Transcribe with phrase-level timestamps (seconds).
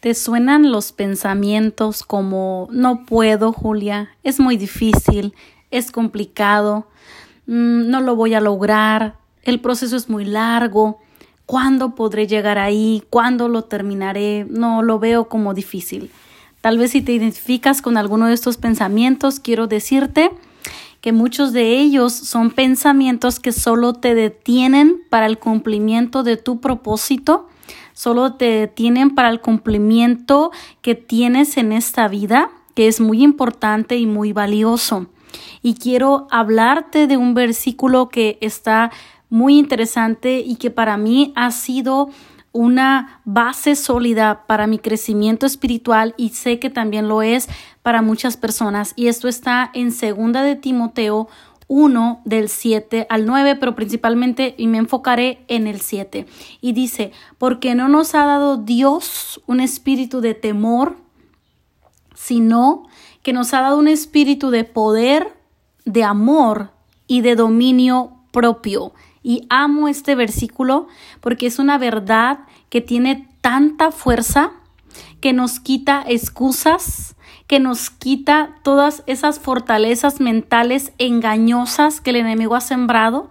[0.00, 4.10] ¿Te suenan los pensamientos como no puedo, Julia?
[4.22, 5.34] Es muy difícil,
[5.72, 6.86] es complicado,
[7.46, 11.00] mm, no lo voy a lograr, el proceso es muy largo,
[11.46, 13.02] ¿cuándo podré llegar ahí?
[13.10, 14.46] ¿Cuándo lo terminaré?
[14.48, 16.12] No, lo veo como difícil.
[16.60, 20.30] Tal vez si te identificas con alguno de estos pensamientos, quiero decirte
[21.00, 26.60] que muchos de ellos son pensamientos que solo te detienen para el cumplimiento de tu
[26.60, 27.48] propósito
[27.98, 33.96] solo te detienen para el cumplimiento que tienes en esta vida, que es muy importante
[33.96, 35.08] y muy valioso.
[35.62, 38.92] Y quiero hablarte de un versículo que está
[39.30, 42.10] muy interesante y que para mí ha sido
[42.58, 47.48] una base sólida para mi crecimiento espiritual y sé que también lo es
[47.84, 51.28] para muchas personas y esto está en segunda de Timoteo
[51.68, 56.26] 1 del 7 al 9, pero principalmente y me enfocaré en el 7.
[56.60, 60.96] Y dice, porque no nos ha dado Dios un espíritu de temor,
[62.16, 62.88] sino
[63.22, 65.32] que nos ha dado un espíritu de poder,
[65.84, 66.72] de amor
[67.06, 68.94] y de dominio propio.
[69.22, 70.88] Y amo este versículo
[71.20, 74.52] porque es una verdad que tiene tanta fuerza
[75.20, 82.54] que nos quita excusas, que nos quita todas esas fortalezas mentales engañosas que el enemigo
[82.54, 83.30] ha sembrado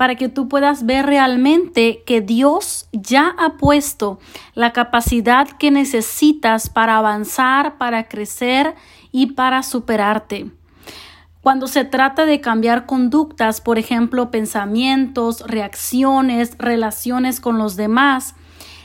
[0.00, 4.18] para que tú puedas ver realmente que Dios ya ha puesto
[4.54, 8.74] la capacidad que necesitas para avanzar, para crecer
[9.12, 10.50] y para superarte.
[11.42, 18.34] Cuando se trata de cambiar conductas, por ejemplo, pensamientos, reacciones, relaciones con los demás,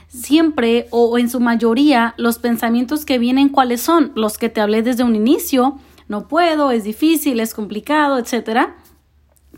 [0.08, 4.82] siempre o en su mayoría los pensamientos que vienen cuáles son los que te hablé
[4.82, 8.76] desde un inicio no puedo es difícil es complicado etcétera.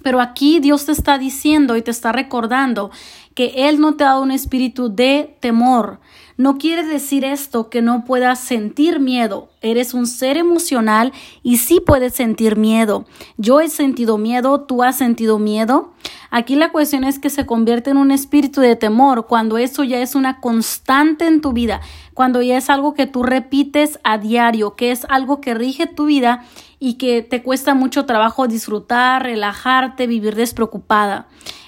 [0.04, 2.92] Pero aquí Dios te está diciendo y te está recordando
[3.38, 6.00] que Él no te ha dado un espíritu de temor.
[6.38, 9.50] No quiere decir esto que no puedas sentir miedo.
[9.62, 13.06] Eres un ser emocional y sí puedes sentir miedo.
[13.38, 15.94] Yo he sentido miedo, tú has sentido miedo.
[16.32, 20.00] Aquí la cuestión es que se convierte en un espíritu de temor cuando eso ya
[20.02, 21.82] es una constante en tu vida,
[22.16, 26.08] cuando ya es algo que tú repites a diario, que es algo que rige tu
[26.08, 26.44] vida
[26.80, 31.28] y que te cuesta mucho trabajo disfrutar, relajarte, vivir despreocupada.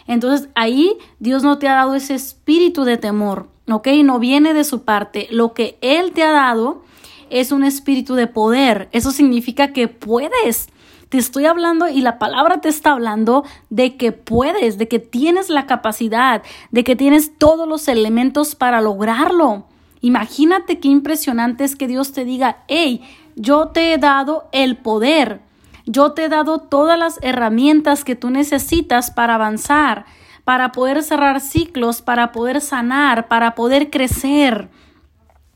[0.09, 3.89] Entonces ahí Dios no te ha dado ese espíritu de temor, ¿ok?
[4.03, 5.27] No viene de su parte.
[5.29, 6.81] Lo que Él te ha dado
[7.29, 8.89] es un espíritu de poder.
[8.91, 10.69] Eso significa que puedes.
[11.09, 15.49] Te estoy hablando y la palabra te está hablando de que puedes, de que tienes
[15.49, 19.65] la capacidad, de que tienes todos los elementos para lograrlo.
[20.01, 23.03] Imagínate qué impresionante es que Dios te diga, hey,
[23.35, 25.41] yo te he dado el poder.
[25.91, 30.05] Yo te he dado todas las herramientas que tú necesitas para avanzar,
[30.43, 34.69] para poder cerrar ciclos, para poder sanar, para poder crecer.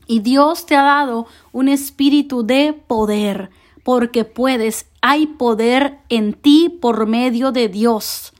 [0.08, 3.50] Y Dios te ha dado un espíritu de poder,
[3.84, 8.32] porque puedes, hay poder en ti por medio de Dios.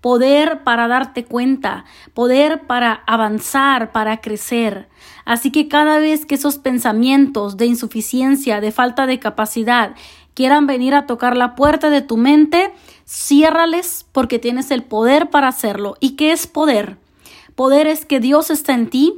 [0.00, 4.88] Poder para darte cuenta, poder para avanzar, para crecer.
[5.24, 9.94] Así que cada vez que esos pensamientos de insuficiencia, de falta de capacidad,
[10.36, 12.70] quieran venir a tocar la puerta de tu mente,
[13.06, 15.96] ciérrales porque tienes el poder para hacerlo.
[15.98, 16.98] ¿Y qué es poder?
[17.54, 19.14] Poder es que Dios está en ti,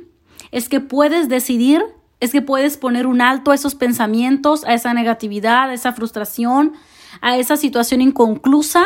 [0.53, 1.85] es que puedes decidir,
[2.21, 6.75] es que puedes poner un alto a esos pensamientos, a esa negatividad, a esa frustración,
[7.21, 8.85] a esa situación inconclusa.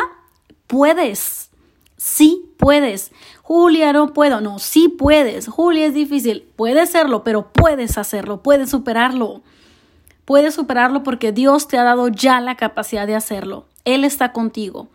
[0.65, 1.51] Puedes,
[1.97, 3.11] sí puedes.
[3.43, 4.41] Julia, no puedo.
[4.41, 5.47] No, sí puedes.
[5.47, 6.47] Julia es difícil.
[6.55, 9.43] Puedes hacerlo, pero puedes hacerlo, puedes superarlo.
[10.25, 13.65] Puedes superarlo porque Dios te ha dado ya la capacidad de hacerlo.
[13.85, 14.87] Él está contigo.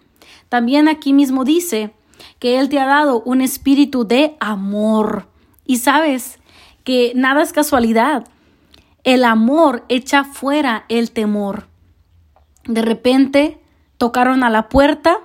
[0.48, 1.92] También aquí mismo dice
[2.38, 5.28] que Él te ha dado un espíritu de amor.
[5.66, 6.38] Y sabes
[6.84, 8.26] que nada es casualidad.
[9.04, 11.68] El amor echa fuera el temor.
[12.64, 13.60] De repente
[13.98, 15.18] tocaron a la puerta,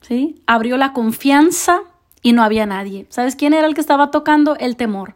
[0.00, 0.42] ¿sí?
[0.46, 1.80] Abrió la confianza
[2.22, 3.06] y no había nadie.
[3.10, 4.56] ¿Sabes quién era el que estaba tocando?
[4.56, 5.14] El temor.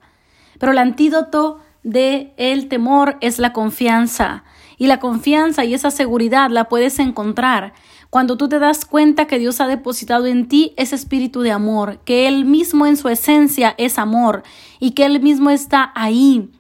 [0.59, 4.43] Pero el antídoto de el temor es la confianza.
[4.77, 7.73] Y la confianza y esa seguridad la puedes encontrar
[8.11, 12.01] cuando tú te das cuenta que Dios ha depositado en ti ese espíritu de amor,
[12.05, 14.43] que Él mismo en su esencia es amor
[14.81, 16.51] y que Él mismo está ahí.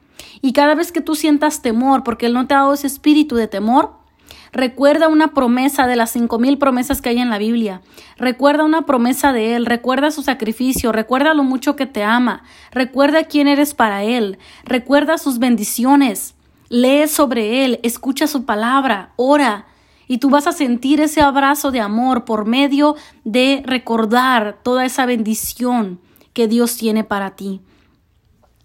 [0.42, 3.34] Y cada vez que tú sientas temor, porque Él no te ha dado ese espíritu
[3.34, 3.94] de temor,
[4.52, 7.82] Recuerda una promesa de las cinco mil promesas que hay en la Biblia.
[8.16, 9.66] Recuerda una promesa de Él.
[9.66, 10.92] Recuerda su sacrificio.
[10.92, 12.42] Recuerda lo mucho que te ama.
[12.72, 14.38] Recuerda quién eres para Él.
[14.64, 16.34] Recuerda sus bendiciones.
[16.68, 17.80] Lee sobre Él.
[17.82, 19.12] Escucha su palabra.
[19.16, 19.66] Ora.
[20.08, 22.94] Y tú vas a sentir ese abrazo de amor por medio
[23.24, 26.00] de recordar toda esa bendición
[26.32, 27.60] que Dios tiene para ti.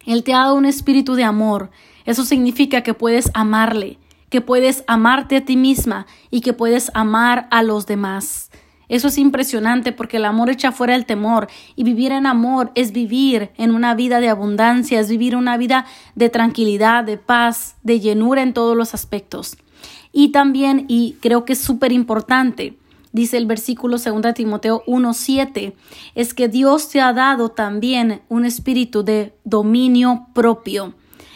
[0.05, 1.71] Él te ha dado un espíritu de amor.
[2.05, 3.97] Eso significa que puedes amarle,
[4.31, 8.49] que puedes amarte a ti misma y que puedes amar a los demás.
[8.87, 12.93] Eso es impresionante porque el amor echa fuera el temor y vivir en amor es
[12.93, 15.85] vivir en una vida de abundancia, es vivir una vida
[16.15, 19.57] de tranquilidad, de paz, de llenura en todos los aspectos.
[20.13, 22.77] Y también, y creo que es súper importante,
[23.11, 25.73] dice el versículo 2 Timoteo 1:7,
[26.15, 30.93] es que Dios te ha dado también un espíritu de dominio propio.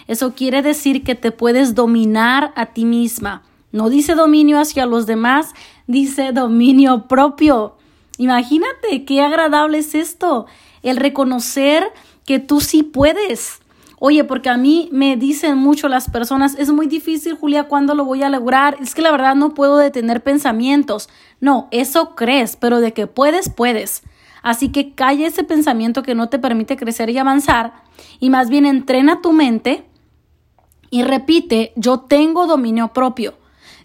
[0.07, 3.44] Eso quiere decir que te puedes dominar a ti misma.
[3.72, 5.54] No dice dominio hacia los demás,
[5.88, 7.75] dice dominio propio.
[8.18, 10.46] Imagínate qué agradable es esto,
[10.84, 11.92] el reconocer
[12.25, 13.60] que tú sí puedes.
[14.00, 18.06] Oye, porque a mí me dicen mucho las personas, es muy difícil, Julia, ¿cuándo lo
[18.06, 18.78] voy a lograr?
[18.81, 21.10] Es que la verdad no puedo detener pensamientos.
[21.40, 24.04] No, eso crees, pero de que puedes, puedes.
[24.44, 27.74] Así que calla ese pensamiento que no te permite crecer y avanzar
[28.19, 29.86] y más bien entrena tu mente
[30.90, 33.36] y repite, yo tengo dominio propio.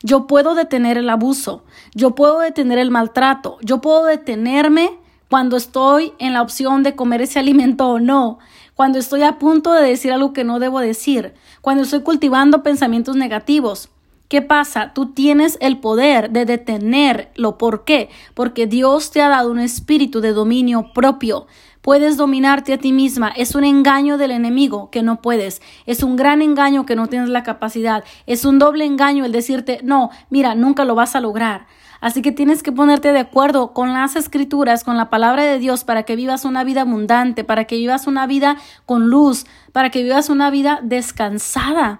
[0.03, 1.65] Yo puedo detener el abuso,
[1.95, 4.99] yo puedo detener el maltrato, yo puedo detenerme
[5.29, 8.39] cuando estoy en la opción de comer ese alimento o no,
[8.75, 13.17] cuando estoy a punto de decir algo que no debo decir, cuando estoy cultivando pensamientos
[13.17, 13.91] negativos.
[14.31, 14.93] ¿Qué pasa?
[14.95, 17.59] Tú tienes el poder de detenerlo.
[17.59, 18.11] ¿Por qué?
[18.33, 21.49] Porque Dios te ha dado un espíritu de dominio propio.
[21.83, 23.31] Puedes dominarte a ti misma.
[23.31, 25.61] Es un engaño del enemigo que no puedes.
[25.85, 28.05] Es un gran engaño que no tienes la capacidad.
[28.27, 31.67] Es un doble engaño el decirte, no, mira, nunca lo vas a lograr.
[32.01, 35.83] Así que tienes que ponerte de acuerdo con las escrituras, con la palabra de Dios,
[35.83, 40.05] para que vivas una vida abundante, para que vivas una vida con luz, para que
[40.05, 41.99] vivas una vida descansada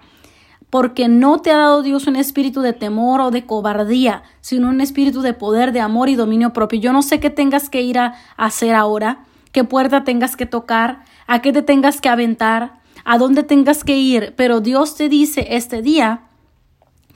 [0.71, 4.81] porque no te ha dado Dios un espíritu de temor o de cobardía, sino un
[4.81, 6.81] espíritu de poder, de amor y dominio propio.
[6.81, 11.03] Yo no sé qué tengas que ir a hacer ahora, qué puerta tengas que tocar,
[11.27, 15.49] a qué te tengas que aventar, a dónde tengas que ir, pero Dios te dice
[15.51, 16.23] este día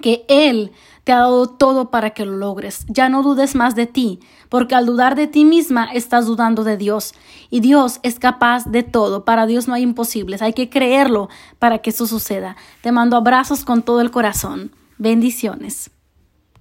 [0.04, 0.70] que Él
[1.04, 2.84] te ha dado todo para que lo logres.
[2.88, 4.20] Ya no dudes más de ti,
[4.50, 7.14] porque al dudar de ti misma estás dudando de Dios.
[7.48, 9.24] Y Dios es capaz de todo.
[9.24, 10.42] Para Dios no hay imposibles.
[10.42, 12.54] Hay que creerlo para que eso suceda.
[12.82, 14.72] Te mando abrazos con todo el corazón.
[14.98, 15.90] Bendiciones.